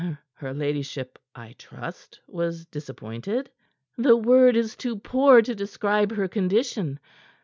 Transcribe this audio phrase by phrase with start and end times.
[0.33, 3.51] "Her ladyship, I trust, was disappointed."
[3.99, 6.99] "The word is too poor to describe her condition.